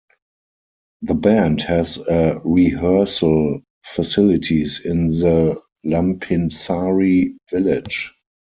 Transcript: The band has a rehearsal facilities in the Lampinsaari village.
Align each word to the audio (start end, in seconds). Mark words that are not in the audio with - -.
The 1.03 1.13
band 1.13 1.61
has 1.61 1.99
a 1.99 2.39
rehearsal 2.43 3.61
facilities 3.85 4.83
in 4.83 5.09
the 5.09 5.61
Lampinsaari 5.85 7.37
village. 7.51 8.11